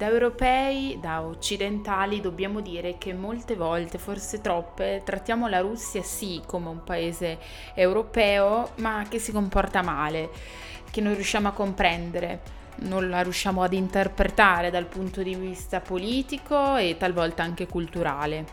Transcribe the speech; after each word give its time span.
Da 0.00 0.08
europei, 0.08 0.96
da 0.98 1.20
occidentali, 1.20 2.22
dobbiamo 2.22 2.62
dire 2.62 2.96
che 2.96 3.12
molte 3.12 3.54
volte, 3.54 3.98
forse 3.98 4.40
troppe, 4.40 5.02
trattiamo 5.04 5.46
la 5.46 5.60
Russia 5.60 6.02
sì 6.02 6.40
come 6.46 6.70
un 6.70 6.82
paese 6.82 7.36
europeo, 7.74 8.70
ma 8.76 9.04
che 9.06 9.18
si 9.18 9.30
comporta 9.30 9.82
male, 9.82 10.30
che 10.90 11.02
non 11.02 11.12
riusciamo 11.12 11.48
a 11.48 11.52
comprendere 11.52 12.40
non 12.82 13.10
la 13.10 13.20
riusciamo 13.20 13.62
ad 13.62 13.74
interpretare 13.74 14.70
dal 14.70 14.86
punto 14.86 15.22
di 15.22 15.34
vista 15.34 15.80
politico 15.80 16.76
e 16.76 16.96
talvolta 16.96 17.42
anche 17.42 17.66
culturale. 17.66 18.46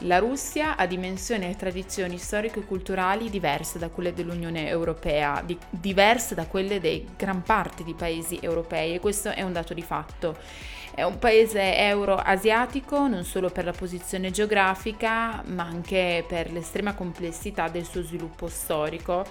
La 0.00 0.18
Russia 0.18 0.76
ha 0.76 0.84
dimensioni 0.84 1.48
e 1.48 1.56
tradizioni 1.56 2.18
storico-culturali 2.18 3.30
diverse 3.30 3.78
da 3.78 3.88
quelle 3.88 4.12
dell'Unione 4.12 4.68
Europea, 4.68 5.42
di- 5.44 5.58
diverse 5.70 6.34
da 6.34 6.46
quelle 6.46 6.78
di 6.78 7.08
gran 7.16 7.42
parte 7.42 7.82
di 7.82 7.94
paesi 7.94 8.38
europei 8.42 8.94
e 8.94 9.00
questo 9.00 9.30
è 9.30 9.40
un 9.40 9.54
dato 9.54 9.72
di 9.72 9.82
fatto. 9.82 10.36
È 10.94 11.02
un 11.02 11.18
paese 11.18 11.78
euroasiatico 11.78 13.08
non 13.08 13.24
solo 13.24 13.48
per 13.48 13.64
la 13.64 13.72
posizione 13.72 14.30
geografica, 14.30 15.42
ma 15.46 15.64
anche 15.64 16.24
per 16.28 16.52
l'estrema 16.52 16.94
complessità 16.94 17.68
del 17.68 17.86
suo 17.86 18.02
sviluppo 18.02 18.48
storico 18.48 19.24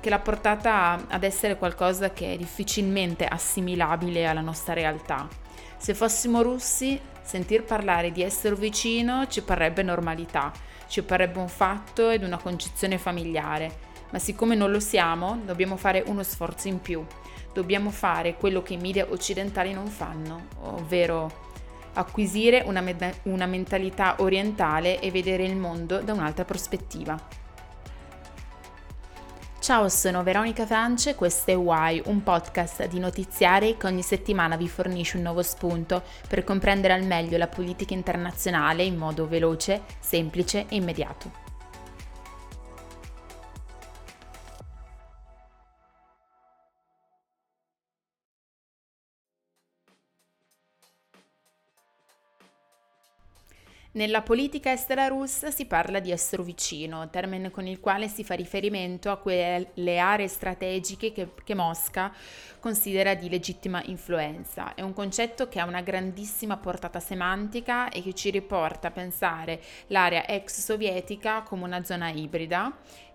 che 0.00 0.08
l'ha 0.08 0.18
portata 0.18 1.04
ad 1.08 1.24
essere 1.24 1.56
qualcosa 1.56 2.10
che 2.10 2.32
è 2.32 2.36
difficilmente 2.38 3.26
assimilabile 3.26 4.26
alla 4.26 4.40
nostra 4.40 4.72
realtà. 4.72 5.28
Se 5.76 5.94
fossimo 5.94 6.42
russi, 6.42 7.00
sentir 7.22 7.64
parlare 7.64 8.12
di 8.12 8.22
essere 8.22 8.54
vicino 8.54 9.26
ci 9.28 9.42
parrebbe 9.42 9.82
normalità, 9.82 10.52
ci 10.88 11.02
parrebbe 11.02 11.38
un 11.38 11.48
fatto 11.48 12.10
ed 12.10 12.22
una 12.22 12.38
concezione 12.38 12.98
familiare, 12.98 13.88
ma 14.10 14.18
siccome 14.18 14.54
non 14.54 14.70
lo 14.70 14.80
siamo, 14.80 15.40
dobbiamo 15.44 15.76
fare 15.76 16.02
uno 16.06 16.22
sforzo 16.22 16.68
in 16.68 16.80
più. 16.80 17.04
Dobbiamo 17.52 17.90
fare 17.90 18.36
quello 18.36 18.62
che 18.62 18.74
i 18.74 18.78
media 18.78 19.06
occidentali 19.08 19.72
non 19.72 19.86
fanno, 19.86 20.46
ovvero 20.62 21.48
acquisire 21.94 22.62
una, 22.66 22.80
med- 22.80 23.20
una 23.24 23.46
mentalità 23.46 24.16
orientale 24.18 25.00
e 25.00 25.10
vedere 25.10 25.44
il 25.44 25.56
mondo 25.56 25.98
da 26.00 26.12
un'altra 26.12 26.44
prospettiva. 26.44 27.18
Ciao, 29.70 29.88
sono 29.88 30.24
Veronica 30.24 30.66
France 30.66 31.14
questo 31.14 31.52
è 31.52 31.56
Why, 31.56 32.02
un 32.06 32.24
podcast 32.24 32.88
di 32.88 32.98
notiziari 32.98 33.76
che 33.76 33.86
ogni 33.86 34.02
settimana 34.02 34.56
vi 34.56 34.66
fornisce 34.66 35.16
un 35.16 35.22
nuovo 35.22 35.42
spunto 35.42 36.02
per 36.26 36.42
comprendere 36.42 36.92
al 36.92 37.04
meglio 37.04 37.38
la 37.38 37.46
politica 37.46 37.94
internazionale 37.94 38.82
in 38.82 38.96
modo 38.96 39.28
veloce, 39.28 39.82
semplice 40.00 40.66
e 40.68 40.74
immediato. 40.74 41.49
Nella 53.92 54.22
politica 54.22 54.70
estera 54.70 55.08
russa 55.08 55.50
si 55.50 55.64
parla 55.64 55.98
di 55.98 56.12
estero 56.12 56.44
vicino, 56.44 57.10
termine 57.10 57.50
con 57.50 57.66
il 57.66 57.80
quale 57.80 58.06
si 58.06 58.22
fa 58.22 58.34
riferimento 58.34 59.10
a 59.10 59.16
quelle 59.16 59.98
aree 59.98 60.28
strategiche 60.28 61.10
che, 61.10 61.30
che, 61.42 61.54
Mosca 61.56 62.14
considera 62.60 63.14
di 63.14 63.28
legittima 63.28 63.82
influenza. 63.86 64.74
È 64.74 64.82
un 64.82 64.92
concetto 64.92 65.48
che 65.48 65.58
ha 65.58 65.64
una 65.64 65.80
grandissima 65.80 66.56
portata 66.56 67.00
semantica 67.00 67.88
e 67.88 68.00
che 68.00 68.14
ci 68.14 68.30
riporta 68.30 68.88
a 68.88 68.92
pensare 68.92 69.60
l'area 69.88 70.24
ex 70.24 70.60
sovietica 70.60 71.42
come 71.42 71.64
una 71.64 71.82
zona 71.82 72.10
ibrida 72.10 72.72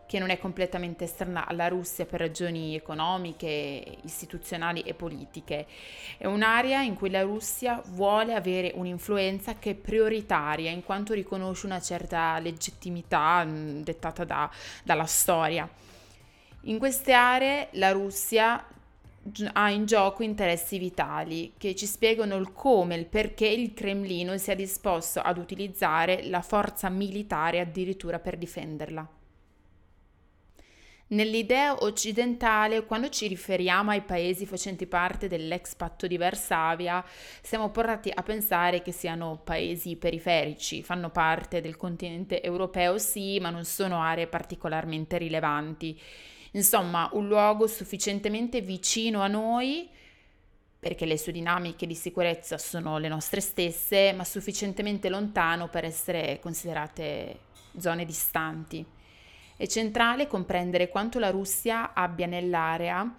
che 0.08 0.20
non 0.20 0.30
è 0.30 0.38
completamente 0.38 1.06
esterna 1.06 1.48
alla 1.48 1.68
Russia 1.68 2.06
per 2.06 2.20
ragioni 2.20 2.76
economiche, 2.76 3.98
istituzionali 4.04 4.82
e 4.82 4.94
politiche. 4.94 5.66
È 6.18 6.26
un'area 6.26 6.82
in 6.82 6.96
cui 6.96 7.10
la 7.10 7.24
Russia 7.24 7.82
vuole 7.88 8.34
avere 8.34 8.72
un'influenza 8.76 9.56
che 9.56 9.72
è 9.72 9.76
prioritaria 9.76 10.70
in 10.70 10.84
quanto 10.84 11.14
riconosce 11.14 11.66
una 11.66 11.82
certa 11.82 12.38
legittimità 12.40 13.44
mh, 13.44 13.84
dettata 13.84 14.24
da, 14.24 14.50
dalla 14.84 15.06
storia. 15.06 15.68
In 16.68 16.78
queste 16.78 17.14
aree 17.14 17.70
la 17.72 17.92
Russia 17.92 18.64
ha 19.54 19.70
in 19.72 19.86
gioco 19.86 20.22
interessi 20.22 20.78
vitali 20.78 21.54
che 21.58 21.74
ci 21.74 21.88
spiegano 21.88 22.36
il 22.36 22.52
come 22.52 22.96
e 22.96 23.00
il 23.00 23.06
perché 23.06 23.48
il 23.48 23.74
Cremlino 23.74 24.38
sia 24.38 24.56
disposto 24.56 25.20
ad 25.20 25.38
utilizzare 25.38 26.24
la 26.28 26.42
forza 26.42 26.90
militare 26.90 27.60
addirittura 27.60 28.20
per 28.20 28.38
difenderla. 28.38 29.08
Nell'idea 31.08 31.84
occidentale, 31.84 32.84
quando 32.84 33.10
ci 33.10 33.28
riferiamo 33.28 33.92
ai 33.92 34.02
paesi 34.02 34.48
facenti 34.48 34.88
parte 34.88 35.28
dell'ex 35.28 35.76
patto 35.76 36.08
di 36.08 36.18
Varsavia, 36.18 37.06
siamo 37.44 37.70
portati 37.70 38.12
a 38.12 38.24
pensare 38.24 38.82
che 38.82 38.92
siano 38.92 39.40
paesi 39.44 39.98
periferici, 39.98 40.82
fanno 40.82 41.12
parte 41.12 41.62
del 41.62 41.78
continente 41.78 42.42
europeo 42.42 42.98
sì, 42.98 43.40
ma 43.40 43.52
non 43.52 43.66
sono 43.66 44.02
aree 44.02 44.26
particolarmente 44.26 45.20
rilevanti. 45.20 46.00
Insomma, 46.54 47.08
un 47.14 47.28
luogo 47.28 47.68
sufficientemente 47.68 48.62
vicino 48.62 49.22
a 49.22 49.28
noi 49.28 49.88
perché 50.80 51.06
le 51.06 51.20
sue 51.20 51.32
dinamiche 51.32 51.86
di 51.86 51.96
sicurezza 51.96 52.58
sono 52.58 52.98
le 52.98 53.10
nostre 53.10 53.42
stesse, 53.42 54.12
ma 54.14 54.24
sufficientemente 54.24 55.10
lontano 55.10 55.68
per 55.68 55.84
essere 55.84 56.40
considerate 56.42 57.40
zone 57.78 58.06
distanti. 58.06 58.95
È 59.57 59.67
centrale 59.67 60.27
comprendere 60.27 60.89
quanto 60.89 61.19
la 61.19 61.31
Russia 61.31 61.93
abbia 61.93 62.27
nell'area 62.27 63.15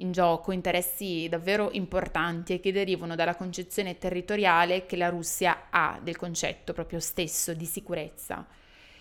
in 0.00 0.12
gioco 0.12 0.52
interessi 0.52 1.28
davvero 1.28 1.70
importanti 1.72 2.54
e 2.54 2.60
che 2.60 2.72
derivano 2.72 3.14
dalla 3.14 3.36
concezione 3.36 3.98
territoriale 3.98 4.86
che 4.86 4.96
la 4.96 5.08
Russia 5.08 5.66
ha 5.70 6.00
del 6.02 6.16
concetto 6.16 6.72
proprio 6.72 7.00
stesso 7.00 7.54
di 7.54 7.66
sicurezza. 7.66 8.46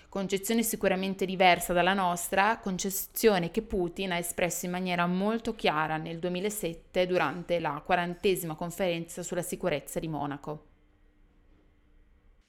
Concezione 0.10 0.64
sicuramente 0.64 1.26
diversa 1.26 1.72
dalla 1.72 1.94
nostra, 1.94 2.58
concezione 2.58 3.52
che 3.52 3.62
Putin 3.62 4.12
ha 4.12 4.18
espresso 4.18 4.66
in 4.66 4.72
maniera 4.72 5.06
molto 5.06 5.54
chiara 5.54 5.98
nel 5.98 6.18
2007 6.18 7.06
durante 7.06 7.60
la 7.60 7.82
quarantesima 7.86 8.56
conferenza 8.56 9.22
sulla 9.22 9.44
sicurezza 9.44 10.00
di 10.00 10.08
Monaco. 10.08 10.66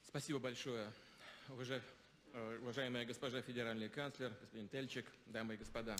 Спасибо 0.01 0.39
большое, 0.39 0.91
Уважаемая 2.61 3.05
госпожа 3.05 3.41
федеральный 3.41 3.89
канцлер, 3.89 4.31
господин 4.39 4.69
Тельчик, 4.69 5.05
дамы 5.27 5.55
и 5.55 5.57
господа. 5.57 5.95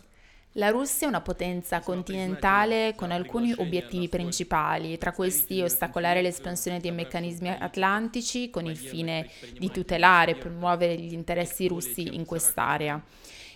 La 0.53 0.69
Russia 0.69 1.05
è 1.05 1.09
una 1.09 1.21
potenza 1.21 1.79
continentale 1.79 2.93
con 2.95 3.11
alcuni 3.11 3.53
obiettivi 3.57 4.09
principali, 4.09 4.97
tra 4.97 5.13
questi 5.13 5.61
ostacolare 5.61 6.21
l'espansione 6.21 6.79
dei 6.79 6.91
meccanismi 6.91 7.49
atlantici 7.49 8.49
con 8.49 8.65
il 8.65 8.77
fine 8.77 9.29
di 9.57 9.71
tutelare 9.71 10.31
e 10.31 10.35
promuovere 10.35 10.95
gli 10.95 11.13
interessi 11.13 11.67
russi 11.67 12.15
in 12.15 12.25
quest'area. 12.25 13.01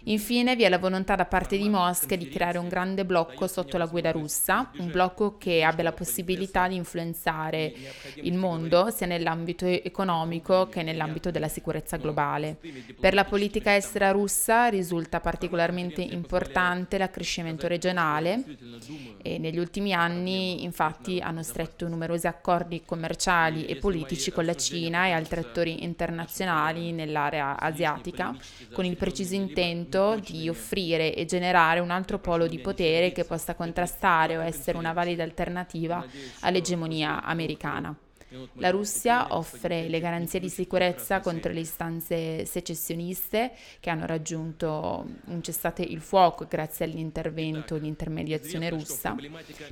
Infine 0.08 0.56
vi 0.56 0.62
è 0.64 0.70
la 0.70 0.78
volontà 0.78 1.16
da 1.16 1.26
parte 1.26 1.58
di 1.58 1.68
Mosca 1.68 2.16
di 2.16 2.30
creare 2.30 2.60
un 2.60 2.68
grande 2.68 3.06
blocco 3.06 3.48
sotto 3.48 3.78
la 3.78 3.88
guida 3.88 4.12
russa, 4.12 4.70
un 4.78 4.92
blocco 4.92 5.36
che 5.38 5.64
abbia 5.64 5.84
la 5.84 5.94
possibilità 5.94 6.68
di 6.68 6.76
influenzare 6.76 7.74
il 8.16 8.36
mondo 8.36 8.92
sia 8.92 9.08
nell'ambito 9.08 9.66
economico 9.66 10.70
che 10.70 10.84
nell'ambito 10.84 11.32
della 11.32 11.48
sicurezza 11.48 11.98
globale. 11.98 12.58
Per 13.01 13.15
la 13.15 13.25
politica 13.25 13.75
estera 13.75 14.11
russa 14.11 14.69
risulta 14.69 15.21
particolarmente 15.21 16.03
importante 16.03 16.99
l'accrescimento 16.99 17.67
regionale 17.67 18.45
e 19.23 19.39
negli 19.39 19.59
ultimi 19.59 19.93
anni 19.93 20.63
infatti 20.63 21.19
hanno 21.21 21.43
stretto 21.43 21.89
numerosi 21.89 22.27
accordi 22.27 22.83
commerciali 22.85 23.67
e 23.67 23.77
politici 23.77 24.31
con 24.31 24.45
la 24.45 24.55
Cina 24.55 25.07
e 25.07 25.13
altri 25.13 25.41
attori 25.41 25.83
internazionali 25.83 26.93
nell'area 26.93 27.59
asiatica 27.59 28.37
con 28.73 28.85
il 28.85 28.97
preciso 28.97 29.35
intento 29.35 30.21
di 30.25 30.49
offrire 30.49 31.15
e 31.15 31.25
generare 31.25 31.81
un 31.81 31.91
altro 31.91 32.19
polo 32.19 32.47
di 32.47 32.59
potere 32.59 33.13
che 33.13 33.25
possa 33.25 33.55
contrastare 33.55 34.37
o 34.37 34.43
essere 34.43 34.79
una 34.79 34.93
valida 34.93 35.23
alternativa 35.23 36.05
all'egemonia 36.41 37.23
americana. 37.23 37.95
La 38.55 38.71
Russia 38.71 39.35
offre 39.35 39.89
le 39.89 39.99
garanzie 39.99 40.39
di 40.39 40.49
sicurezza 40.49 41.21
contro 41.21 41.53
le 41.53 41.61
istanze 41.61 42.45
secessioniste 42.45 43.53
che 43.81 43.91
hanno 43.91 44.07
raggiunto 44.07 45.05
un 45.27 45.43
cessate 45.43 45.83
il 45.83 46.01
fuoco 46.01 46.47
grazie 46.49 46.85
all'intervento 46.85 47.75
e 47.75 47.79
all'intermediazione 47.79 48.69
russa. 48.71 49.17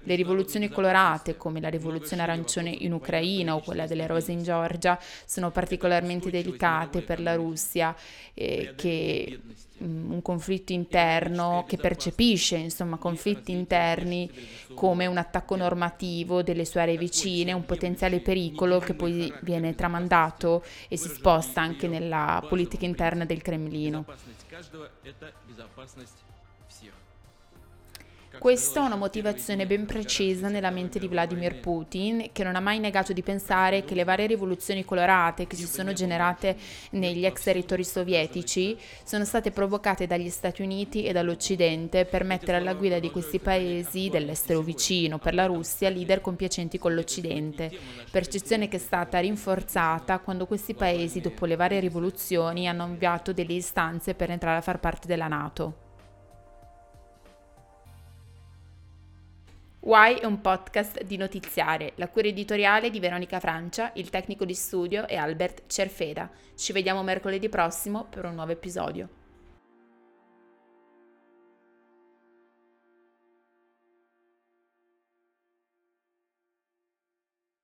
Le 0.02 0.14
rivoluzioni 0.14 0.68
colorate 0.68 1.36
come 1.36 1.60
la 1.60 1.68
rivoluzione 1.68 2.22
arancione 2.22 2.70
in 2.70 2.92
Ucraina 2.92 3.54
o 3.54 3.60
quella 3.60 3.86
delle 3.86 4.06
rose 4.06 4.32
in 4.32 4.42
Georgia 4.42 4.98
sono 5.24 5.50
particolarmente 5.50 6.30
delicate 6.30 7.02
per 7.02 7.20
la 7.20 7.36
Russia 7.36 7.94
eh, 8.34 8.72
che 8.76 9.38
Mm, 9.80 10.10
un 10.10 10.22
conflitto 10.22 10.72
interno 10.72 11.64
che 11.68 11.76
percepisce 11.76 12.56
insomma 12.56 12.96
conflitti 12.96 13.52
interni 13.52 14.28
come 14.74 15.06
un 15.06 15.18
attacco 15.18 15.54
normativo 15.54 16.42
delle 16.42 16.64
sue 16.64 16.80
aree 16.80 16.96
vicine, 16.96 17.52
un 17.52 17.64
potenziale 17.64 18.18
pericolo 18.48 18.78
che 18.78 18.94
poi 18.94 19.32
viene 19.40 19.74
tramandato 19.74 20.64
e 20.88 20.96
si 20.96 21.08
sposta 21.08 21.60
anche 21.60 21.86
nella 21.86 22.44
politica 22.48 22.84
interna 22.86 23.24
del 23.24 23.42
Cremlino. 23.42 24.04
Questa 28.36 28.80
è 28.80 28.84
una 28.84 28.94
motivazione 28.94 29.66
ben 29.66 29.84
precisa 29.84 30.48
nella 30.48 30.70
mente 30.70 31.00
di 31.00 31.08
Vladimir 31.08 31.58
Putin, 31.58 32.28
che 32.30 32.44
non 32.44 32.54
ha 32.54 32.60
mai 32.60 32.78
negato 32.78 33.12
di 33.12 33.22
pensare 33.22 33.84
che 33.84 33.94
le 33.94 34.04
varie 34.04 34.26
rivoluzioni 34.26 34.84
colorate 34.84 35.46
che 35.46 35.56
si 35.56 35.66
sono 35.66 35.92
generate 35.92 36.56
negli 36.90 37.24
ex 37.24 37.42
territori 37.42 37.82
sovietici 37.82 38.78
sono 39.02 39.24
state 39.24 39.50
provocate 39.50 40.06
dagli 40.06 40.28
Stati 40.28 40.62
Uniti 40.62 41.04
e 41.04 41.12
dall'Occidente 41.12 42.04
per 42.04 42.22
mettere 42.22 42.58
alla 42.58 42.74
guida 42.74 43.00
di 43.00 43.10
questi 43.10 43.40
paesi 43.40 44.08
dell'estero 44.08 44.60
vicino, 44.60 45.18
per 45.18 45.34
la 45.34 45.46
Russia, 45.46 45.88
leader 45.88 46.20
compiacenti 46.20 46.78
con 46.78 46.94
l'Occidente. 46.94 47.72
Percezione 48.08 48.68
che 48.68 48.76
è 48.76 48.80
stata 48.80 49.18
rinforzata 49.18 50.20
quando 50.20 50.46
questi 50.46 50.74
paesi, 50.74 51.20
dopo 51.20 51.44
le 51.44 51.56
varie 51.56 51.80
rivoluzioni, 51.80 52.68
hanno 52.68 52.86
inviato 52.86 53.32
delle 53.32 53.54
istanze 53.54 54.14
per 54.14 54.30
entrare 54.30 54.58
a 54.58 54.62
far 54.62 54.78
parte 54.78 55.08
della 55.08 55.26
Nato. 55.28 55.87
Why 59.80 60.16
è 60.16 60.26
un 60.26 60.40
podcast 60.40 61.04
di 61.04 61.16
notiziare, 61.16 61.92
la 61.94 62.08
cura 62.08 62.26
editoriale 62.26 62.90
di 62.90 62.98
Veronica 62.98 63.38
Francia, 63.38 63.92
il 63.94 64.10
tecnico 64.10 64.44
di 64.44 64.52
studio 64.52 65.06
è 65.06 65.14
Albert 65.14 65.62
Cerfeda. 65.68 66.28
Ci 66.56 66.72
vediamo 66.72 67.04
mercoledì 67.04 67.48
prossimo 67.48 68.04
per 68.10 68.24
un 68.24 68.34
nuovo 68.34 68.50
episodio. 68.50 69.17